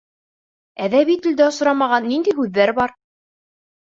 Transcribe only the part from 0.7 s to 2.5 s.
Әҙәби телдә осрамаған ниндәй